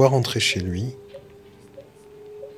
[0.00, 0.96] Fois rentré chez lui,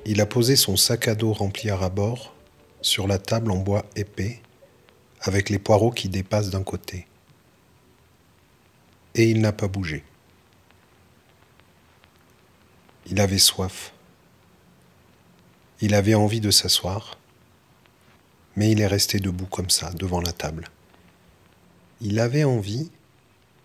[0.05, 2.33] il a posé son sac à dos rempli à ras-bord
[2.81, 4.41] sur la table en bois épais,
[5.19, 7.05] avec les poireaux qui dépassent d'un côté.
[9.15, 10.05] Et il n'a pas bougé.
[13.07, 13.91] Il avait soif.
[15.81, 17.17] Il avait envie de s'asseoir,
[18.55, 20.69] mais il est resté debout comme ça, devant la table.
[21.99, 22.89] Il avait envie,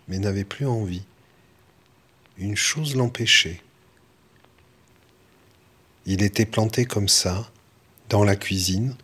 [0.08, 1.04] mais n'avait plus envie.
[2.38, 3.62] Une chose l'empêchait.
[6.10, 7.50] Il était planté comme ça,
[8.08, 8.96] dans la cuisine,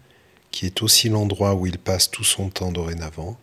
[0.51, 3.37] qui est aussi l'endroit où il passe tout son temps dorénavant,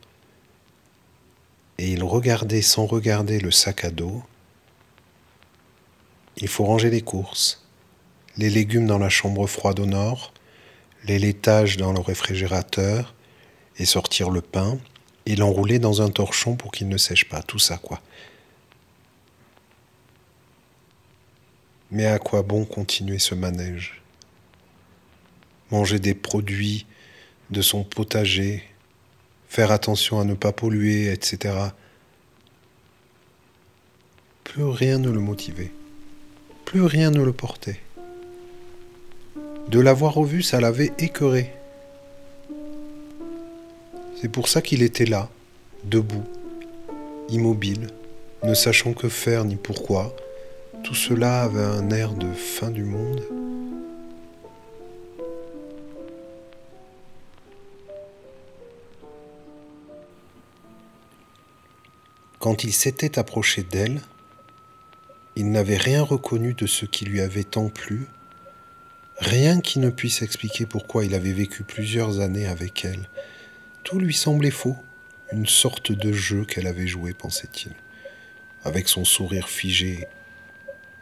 [1.77, 4.23] et il regardait sans regarder le sac à dos.
[6.37, 7.63] Il faut ranger les courses,
[8.35, 10.33] les légumes dans la chambre froide au nord,
[11.03, 13.13] les laitages dans le réfrigérateur,
[13.77, 14.79] et sortir le pain,
[15.27, 18.01] et l'enrouler dans un torchon pour qu'il ne sèche pas, tout ça quoi.
[21.91, 24.01] Mais à quoi bon continuer ce manège?
[25.71, 26.85] Manger des produits
[27.49, 28.63] de son potager,
[29.49, 31.53] faire attention à ne pas polluer, etc.
[34.45, 35.71] Plus rien ne le motivait,
[36.63, 37.81] plus rien ne le portait.
[39.67, 41.53] De l'avoir revu, ça l'avait écœuré.
[44.21, 45.29] C'est pour ça qu'il était là,
[45.83, 46.23] debout,
[47.27, 47.87] immobile,
[48.43, 50.15] ne sachant que faire ni pourquoi.
[50.83, 53.21] Tout cela avait un air de fin du monde.
[62.39, 64.01] Quand il s'était approché d'elle,
[65.35, 68.07] il n'avait rien reconnu de ce qui lui avait tant plu,
[69.17, 73.07] rien qui ne puisse expliquer pourquoi il avait vécu plusieurs années avec elle,
[73.83, 74.75] tout lui semblait faux,
[75.31, 77.73] une sorte de jeu qu'elle avait joué, pensait-il,
[78.65, 80.07] avec son sourire figé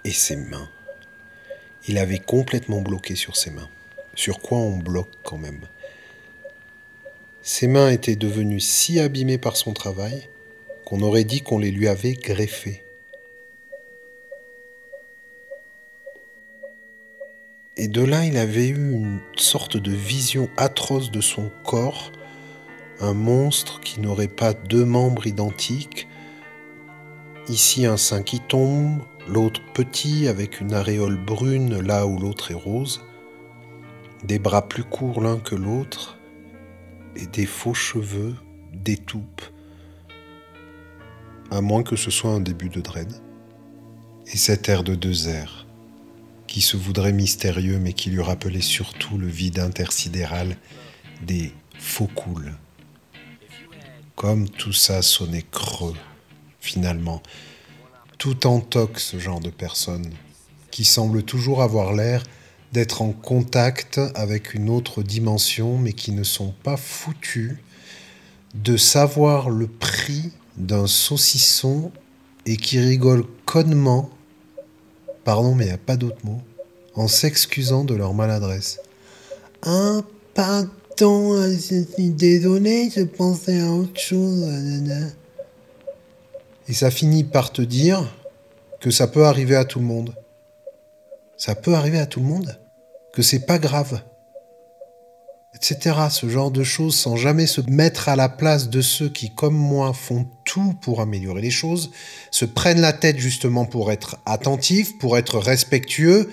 [0.04, 0.70] et ses mains.
[1.88, 3.70] Il avait complètement bloqué sur ses mains.
[4.16, 5.62] Sur quoi on bloque quand même?
[7.42, 10.30] Ses mains étaient devenues si abîmées par son travail
[10.86, 12.84] qu'on aurait dit qu'on les lui avait greffées.
[17.78, 22.12] Et de là, il avait eu une sorte de vision atroce de son corps
[23.02, 26.08] un monstre qui n'aurait pas deux membres identiques,
[27.48, 32.56] ici un sein qui tombe, l'autre petit avec une aréole brune là où l'autre est
[32.56, 33.02] rose,
[34.24, 36.18] des bras plus courts l'un que l'autre,
[37.16, 38.36] et des faux cheveux,
[38.74, 39.44] des toupes,
[41.52, 43.12] à moins que ce soit un début de dread,
[44.28, 45.66] et cet air de deux airs,
[46.48, 50.58] qui se voudrait mystérieux mais qui lui rappelait surtout le vide intersidéral
[51.22, 52.54] des faux coules
[54.20, 55.96] comme tout ça sonnait creux,
[56.60, 57.24] finalement.
[58.20, 60.12] Tout en toque ce genre de personnes,
[60.70, 62.24] qui semblent toujours avoir l'air
[62.72, 67.58] d'être en contact avec une autre dimension, mais qui ne sont pas foutus
[68.54, 71.92] de savoir le prix d'un saucisson
[72.46, 74.12] et qui rigolent connement,
[75.24, 76.42] pardon mais il n'y a pas d'autre mot,
[76.94, 78.80] en s'excusant de leur maladresse.
[79.64, 80.04] Un
[80.36, 80.70] pain
[81.02, 81.56] euh,
[81.98, 84.44] désolé, je pensais à autre chose.
[86.70, 88.16] Et ça finit par te dire
[88.80, 90.16] que ça peut arriver à tout le monde.
[91.36, 92.60] Ça peut arriver à tout le monde,
[93.12, 94.04] que c'est pas grave,
[95.56, 95.96] etc.
[96.12, 99.56] Ce genre de choses sans jamais se mettre à la place de ceux qui, comme
[99.56, 101.90] moi, font tout pour améliorer les choses,
[102.30, 106.32] se prennent la tête justement pour être attentifs, pour être respectueux,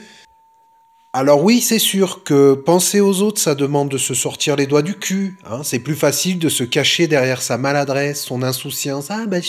[1.17, 4.83] alors oui, c'est sûr que penser aux autres, ça demande de se sortir les doigts
[4.83, 5.39] du cul.
[5.47, 5.63] Hein.
[5.65, 9.11] C'est plus facile de se cacher derrière sa maladresse, son insouciance.
[9.11, 9.49] Ah ben je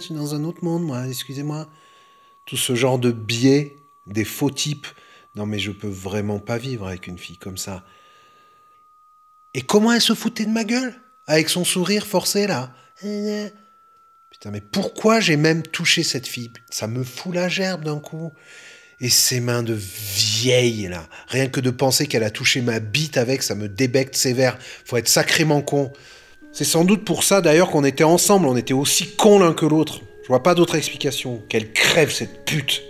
[0.00, 1.66] suis, dans un autre monde, moi, excusez-moi.
[2.46, 4.86] Tout ce genre de biais, des faux types.
[5.34, 7.84] Non mais je peux vraiment pas vivre avec une fille comme ça.
[9.54, 10.94] Et comment elle se foutait de ma gueule
[11.26, 12.72] Avec son sourire forcé là?
[14.30, 16.52] Putain mais pourquoi j'ai même touché cette fille?
[16.70, 18.32] Ça me fout la gerbe d'un coup
[19.00, 21.08] et ses mains de vieille, là.
[21.28, 24.58] Rien que de penser qu'elle a touché ma bite avec, ça me débecte sévère.
[24.84, 25.92] Faut être sacrément con.
[26.52, 29.66] C'est sans doute pour ça d'ailleurs qu'on était ensemble, on était aussi cons l'un que
[29.66, 30.00] l'autre.
[30.22, 31.42] Je vois pas d'autre explication.
[31.48, 32.82] Qu'elle crève cette pute.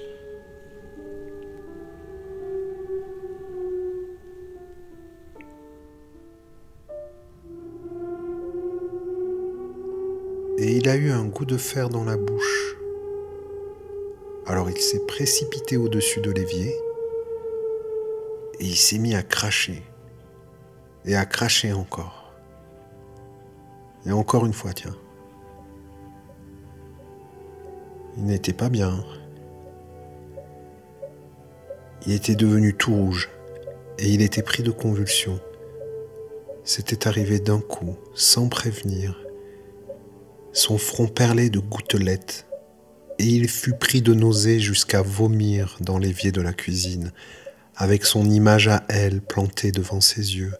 [10.59, 12.78] Et il a eu un goût de fer dans la bouche.
[14.49, 16.75] Alors il s'est précipité au-dessus de l'évier
[18.59, 19.83] et il s'est mis à cracher.
[21.05, 22.33] Et à cracher encore.
[24.07, 24.97] Et encore une fois, tiens.
[28.17, 29.05] Il n'était pas bien.
[32.07, 33.29] Il était devenu tout rouge
[33.99, 35.41] et il était pris de convulsions.
[36.65, 39.15] C'était arrivé d'un coup, sans prévenir.
[40.53, 42.48] Son front perlé de gouttelettes
[43.19, 47.13] et il fut pris de nausées jusqu'à vomir dans l'évier de la cuisine,
[47.77, 50.55] avec son image à elle plantée devant ses yeux.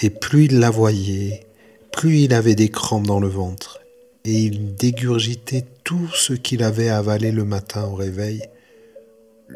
[0.00, 1.46] Et plus il la voyait,
[1.92, 3.80] plus il avait des crampes dans le ventre,
[4.24, 8.42] et il dégurgitait tout ce qu'il avait avalé le matin au réveil,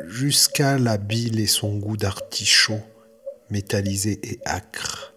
[0.08, 2.80] jusqu'à la bile et son goût d'artichaut,
[3.50, 5.14] métallisé et acre.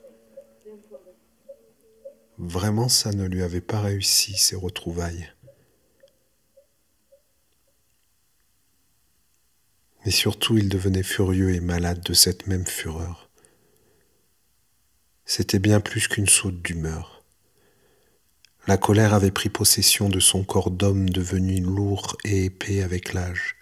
[2.38, 5.35] Vraiment, ça ne lui avait pas réussi, ces retrouvailles.
[10.06, 13.30] Mais surtout, il devenait furieux et malade de cette même fureur.
[15.26, 17.24] C'était bien plus qu'une saute d'humeur.
[18.68, 23.56] La colère avait pris possession de son corps d'homme devenu lourd et épais avec l'âge.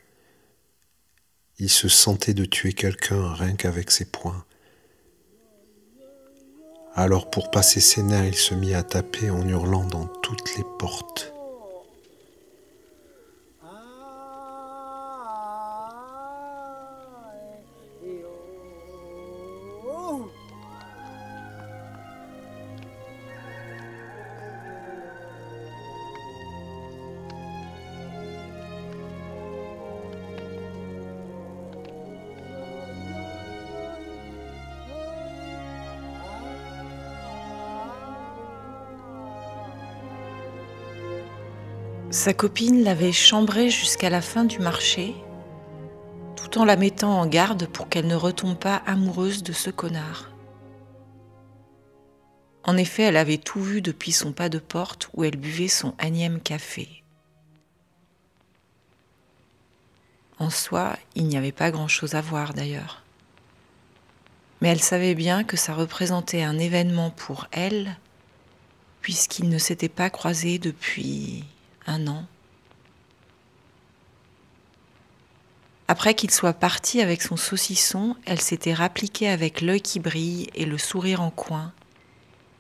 [1.60, 4.46] Il se sentait de tuer quelqu'un rien qu'avec ses poings.
[6.96, 10.64] Alors pour passer ses nerfs, il se mit à taper en hurlant dans toutes les
[10.78, 11.33] portes.
[42.14, 45.16] Sa copine l'avait chambrée jusqu'à la fin du marché,
[46.36, 50.30] tout en la mettant en garde pour qu'elle ne retombe pas amoureuse de ce connard.
[52.66, 55.96] En effet, elle avait tout vu depuis son pas de porte où elle buvait son
[56.00, 57.04] énième café.
[60.38, 63.02] En soi, il n'y avait pas grand-chose à voir d'ailleurs.
[64.62, 67.98] Mais elle savait bien que ça représentait un événement pour elle,
[69.02, 71.44] puisqu'ils ne s'étaient pas croisés depuis
[71.88, 72.26] un an.
[75.88, 80.66] Après qu'il soit parti avec son saucisson, elle s'était rappliquée avec l'œil qui brille et
[80.66, 81.74] le sourire en coin,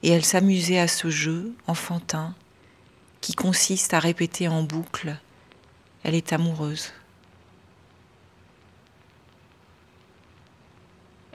[0.03, 2.35] et elle s'amusait à ce jeu enfantin
[3.21, 5.17] qui consiste à répéter en boucle
[6.03, 6.91] Elle est amoureuse.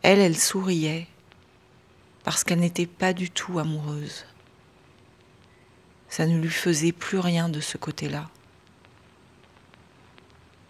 [0.02, 1.08] Elle, elle souriait
[2.24, 4.26] parce qu'elle n'était pas du tout amoureuse.
[6.08, 8.28] Ça ne lui faisait plus rien de ce côté-là.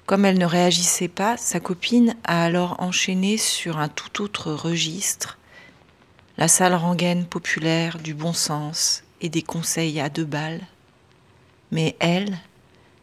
[0.06, 5.38] Comme elle ne réagissait pas, sa copine a alors enchaîné sur un tout autre registre,
[6.38, 10.62] la salle rengaine populaire du bon sens et des conseils à deux balles.
[11.72, 12.38] Mais elle,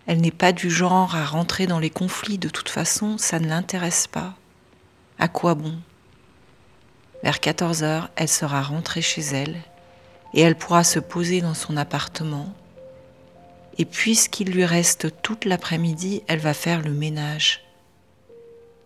[0.08, 3.48] elle n'est pas du genre à rentrer dans les conflits, de toute façon, ça ne
[3.48, 4.34] l'intéresse pas.
[5.20, 5.78] À quoi bon?
[7.24, 9.62] Vers 14 heures, elle sera rentrée chez elle
[10.36, 12.54] et elle pourra se poser dans son appartement.
[13.78, 17.64] Et puisqu'il lui reste toute l'après-midi, elle va faire le ménage,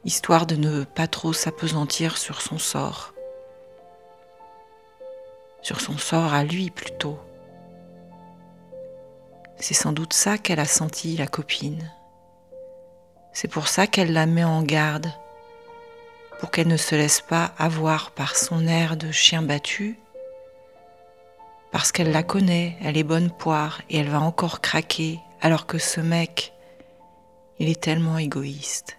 [0.05, 3.13] histoire de ne pas trop s'apesantir sur son sort.
[5.63, 7.17] Sur son sort à lui plutôt.
[9.57, 11.91] C'est sans doute ça qu'elle a senti, la copine.
[13.33, 15.11] C'est pour ça qu'elle la met en garde,
[16.39, 19.99] pour qu'elle ne se laisse pas avoir par son air de chien battu
[21.71, 25.77] parce qu'elle la connaît, elle est bonne poire et elle va encore craquer alors que
[25.77, 26.53] ce mec,
[27.59, 28.97] il est tellement égoïste.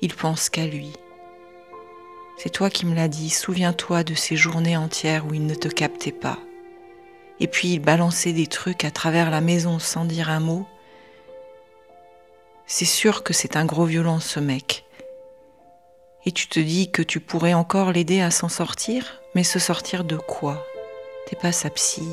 [0.00, 0.92] Il pense qu'à lui.
[2.36, 5.68] C'est toi qui me l'as dit, souviens-toi de ces journées entières où il ne te
[5.68, 6.38] captait pas.
[7.38, 10.66] Et puis il balançait des trucs à travers la maison sans dire un mot.
[12.66, 14.84] C'est sûr que c'est un gros violent ce mec.
[16.24, 20.04] Et tu te dis que tu pourrais encore l'aider à s'en sortir, mais se sortir
[20.04, 20.64] de quoi?
[21.40, 22.08] Pas sa psy.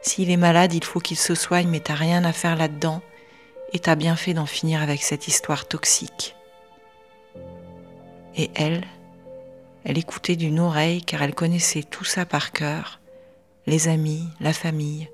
[0.00, 3.02] S'il est malade, il faut qu'il se soigne, mais t'as rien à faire là-dedans.
[3.72, 6.34] Et t'as bien fait d'en finir avec cette histoire toxique.
[8.36, 8.84] Et elle,
[9.84, 13.00] elle écoutait d'une oreille car elle connaissait tout ça par cœur,
[13.66, 15.10] les amis, la famille,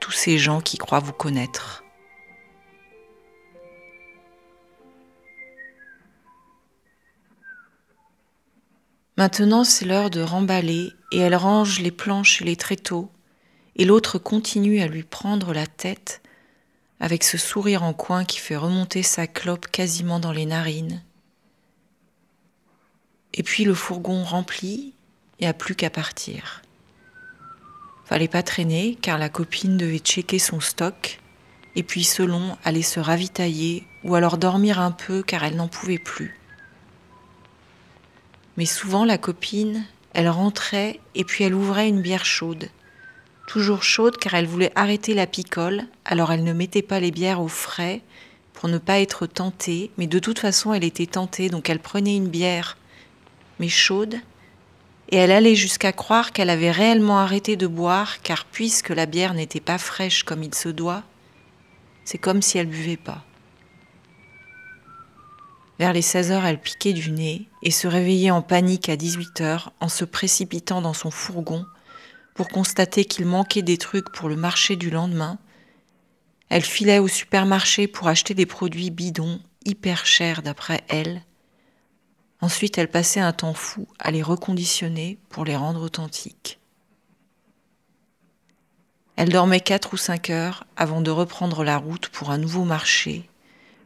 [0.00, 1.84] tous ces gens qui croient vous connaître.
[9.16, 13.10] Maintenant, c'est l'heure de remballer et elle range les planches et les tréteaux,
[13.76, 16.22] et l'autre continue à lui prendre la tête
[17.00, 21.02] avec ce sourire en coin qui fait remonter sa clope quasiment dans les narines.
[23.34, 24.94] Et puis le fourgon rempli
[25.38, 26.62] et a plus qu'à partir.
[28.04, 31.18] Fallait pas traîner car la copine devait checker son stock
[31.76, 35.98] et puis selon aller se ravitailler ou alors dormir un peu car elle n'en pouvait
[35.98, 36.38] plus.
[38.56, 42.68] Mais souvent, la copine, elle rentrait et puis elle ouvrait une bière chaude.
[43.46, 47.40] Toujours chaude car elle voulait arrêter la picole, alors elle ne mettait pas les bières
[47.40, 48.00] au frais
[48.52, 52.16] pour ne pas être tentée, mais de toute façon elle était tentée, donc elle prenait
[52.16, 52.76] une bière,
[53.58, 54.16] mais chaude,
[55.08, 59.34] et elle allait jusqu'à croire qu'elle avait réellement arrêté de boire, car puisque la bière
[59.34, 61.02] n'était pas fraîche comme il se doit,
[62.04, 63.24] c'est comme si elle buvait pas.
[65.78, 69.40] Vers les 16 heures, elle piquait du nez et se réveillait en panique à 18
[69.40, 71.64] heures en se précipitant dans son fourgon
[72.34, 75.38] pour constater qu'il manquait des trucs pour le marché du lendemain.
[76.48, 81.22] Elle filait au supermarché pour acheter des produits bidons, hyper chers d'après elle.
[82.40, 86.58] Ensuite, elle passait un temps fou à les reconditionner pour les rendre authentiques.
[89.16, 93.28] Elle dormait quatre ou cinq heures avant de reprendre la route pour un nouveau marché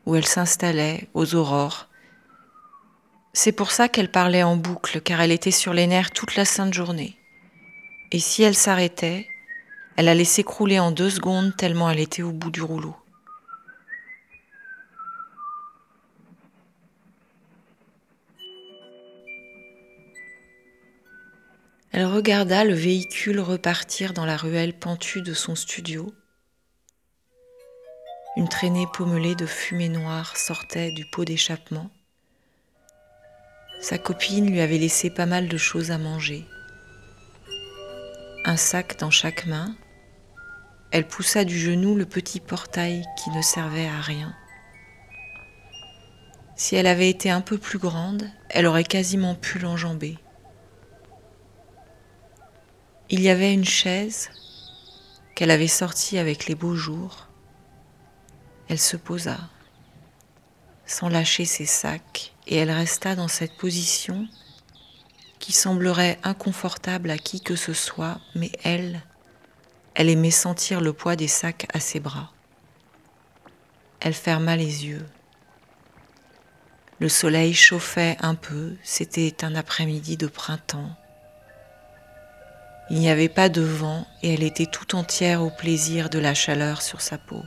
[0.07, 1.89] où elle s'installait aux aurores.
[3.33, 6.45] C'est pour ça qu'elle parlait en boucle, car elle était sur les nerfs toute la
[6.45, 7.19] sainte journée.
[8.13, 9.29] Et si elle s'arrêtait,
[9.97, 12.97] elle allait s'écrouler en deux secondes tellement elle était au bout du rouleau.
[21.93, 26.13] Elle regarda le véhicule repartir dans la ruelle pentue de son studio.
[28.37, 31.91] Une traînée pommelée de fumée noire sortait du pot d'échappement.
[33.81, 36.47] Sa copine lui avait laissé pas mal de choses à manger
[38.47, 39.75] un sac dans chaque main,
[40.93, 44.33] elle poussa du genou le petit portail qui ne servait à rien.
[46.55, 50.17] Si elle avait été un peu plus grande, elle aurait quasiment pu l'enjamber.
[53.11, 54.31] Il y avait une chaise
[55.35, 57.26] qu'elle avait sortie avec les beaux jours.
[58.69, 59.39] Elle se posa,
[60.87, 64.27] sans lâcher ses sacs, et elle resta dans cette position
[65.39, 69.03] qui semblerait inconfortable à qui que ce soit, mais elle,
[69.95, 72.33] elle aimait sentir le poids des sacs à ses bras.
[74.01, 75.07] Elle ferma les yeux.
[76.99, 80.91] Le soleil chauffait un peu, c'était un après-midi de printemps.
[82.91, 86.35] Il n'y avait pas de vent et elle était tout entière au plaisir de la
[86.35, 87.43] chaleur sur sa peau.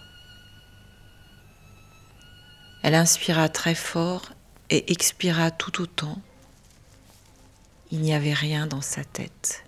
[2.82, 4.32] Elle inspira très fort
[4.70, 6.22] et expira tout autant
[7.92, 9.64] il n'y avait rien dans sa tête.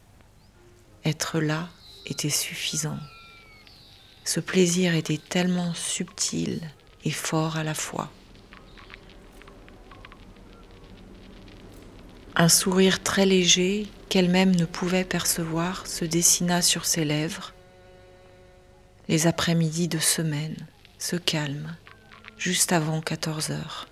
[1.06, 1.70] Être là
[2.06, 3.00] était suffisant.
[4.24, 6.62] Ce plaisir était tellement subtil
[7.04, 8.12] et fort à la fois.
[12.36, 17.54] Un sourire très léger qu'elle-même ne pouvait percevoir se dessina sur ses lèvres.
[19.08, 20.56] Les après-midi de semaine
[21.00, 21.76] se calment
[22.42, 23.88] juste avant 14 heures.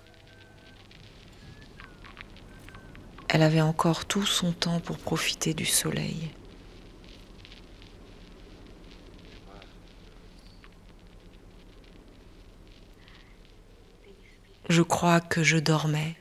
[3.28, 6.32] Elle avait encore tout son temps pour profiter du soleil.
[14.68, 16.16] Je crois que je dormais,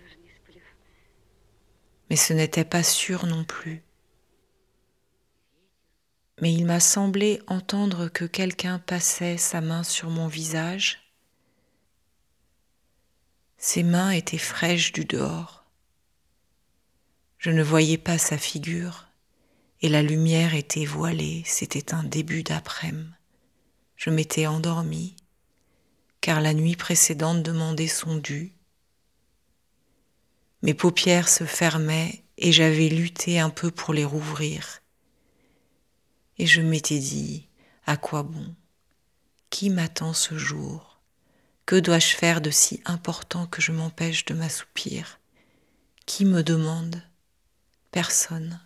[2.12, 3.82] mais ce n'était pas sûr non plus.
[6.42, 11.09] Mais il m'a semblé entendre que quelqu'un passait sa main sur mon visage.
[13.62, 15.66] Ses mains étaient fraîches du dehors.
[17.40, 19.10] Je ne voyais pas sa figure,
[19.82, 23.10] et la lumière était voilée, c'était un début d'après-midi.
[23.98, 25.18] Je m'étais endormie,
[26.22, 28.54] car la nuit précédente demandait son dû.
[30.62, 34.80] Mes paupières se fermaient et j'avais lutté un peu pour les rouvrir.
[36.38, 37.50] Et je m'étais dit,
[37.86, 38.56] à quoi bon?
[39.50, 40.89] Qui m'attend ce jour?
[41.70, 45.20] Que dois-je faire de si important que je m'empêche de m'assoupir?
[46.08, 47.04] Qui me demande?
[47.92, 48.60] Personne.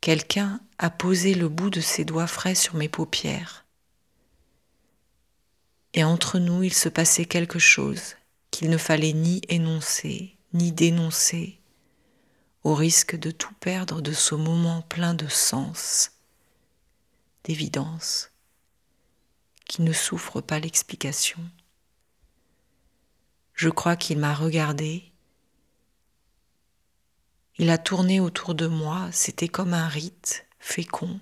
[0.00, 3.66] Quelqu'un a posé le bout de ses doigts frais sur mes paupières.
[5.94, 8.14] Et entre nous, il se passait quelque chose
[8.52, 11.58] qu'il ne fallait ni énoncer, ni dénoncer,
[12.62, 16.12] au risque de tout perdre de ce moment plein de sens,
[17.42, 18.30] d'évidence,
[19.74, 21.40] qui ne souffre pas l'explication.
[23.54, 25.10] Je crois qu'il m'a regardé
[27.58, 31.20] il a tourné autour de moi, c'était comme un rite fécond.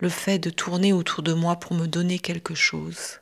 [0.00, 3.20] Le fait de tourner autour de moi pour me donner quelque chose.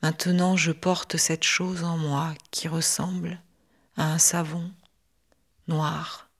[0.00, 3.42] Maintenant je porte cette chose en moi qui ressemble
[3.96, 4.70] à un savon
[5.68, 6.30] noir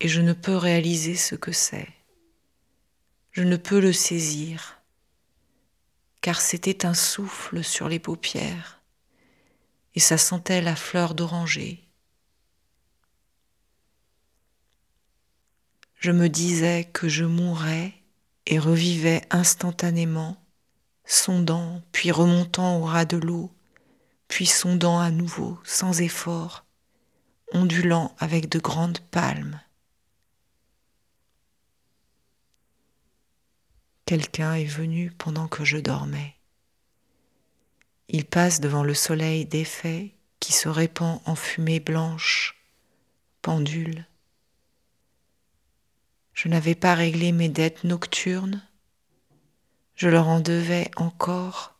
[0.00, 1.97] et je ne peux réaliser ce que c'est.
[3.38, 4.82] Je ne peux le saisir.
[6.22, 8.80] car c'était un souffle sur les paupières,
[9.94, 11.86] et ça sentait la fleur d'oranger.
[16.00, 17.94] Je me disais que je mourrais
[18.46, 20.36] et revivais instantanément,
[21.04, 23.52] sondant, puis remontant au ras de l'eau,
[24.26, 26.64] puis sondant à nouveau, sans effort,
[27.52, 29.60] ondulant avec de grandes palmes.
[34.08, 36.34] Quelqu'un est venu pendant que je dormais.
[38.08, 42.56] Il passe devant le soleil défait qui se répand en fumée blanche,
[43.42, 44.06] pendule.
[46.32, 48.66] Je n'avais pas réglé mes dettes nocturnes,
[49.94, 51.78] je leur en devais encore.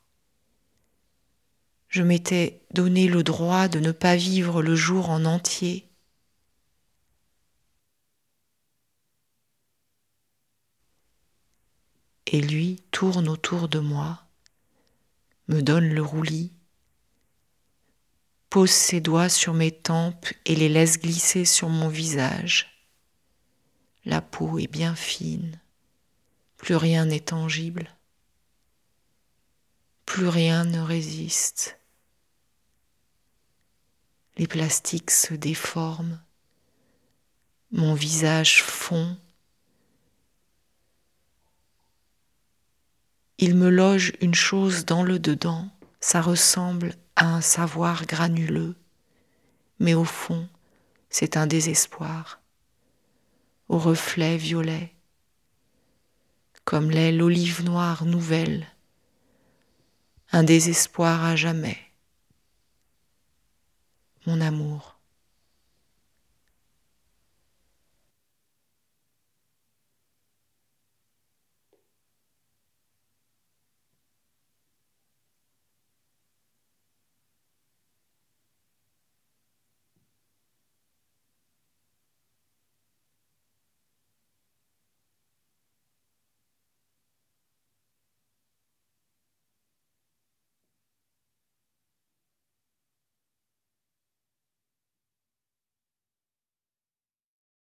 [1.89, 5.88] Je m'étais donné le droit de ne pas vivre le jour en entier
[12.31, 14.23] et lui tourne autour de moi,
[15.49, 16.53] me donne le roulis,
[18.51, 22.85] pose ses doigts sur mes tempes et les laisse glisser sur mon visage.
[24.05, 25.59] La peau est bien fine,
[26.59, 27.97] plus rien n'est tangible,
[30.05, 31.79] plus rien ne résiste.
[34.37, 36.21] Les plastiques se déforment,
[37.73, 39.17] mon visage fond
[43.41, 45.69] Il me loge une chose dans le dedans,
[46.01, 48.75] ça ressemble à un savoir granuleux,
[49.79, 50.49] mais au fond,
[51.09, 52.41] c'est un désespoir,
[53.69, 54.93] au reflet violet,
[56.65, 58.67] comme l'est l'olive noire nouvelle,
[60.33, 61.79] un désespoir à jamais.
[64.27, 64.98] Mon amour.